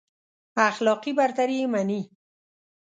[0.67, 2.01] اخلاقي برتري يې مني.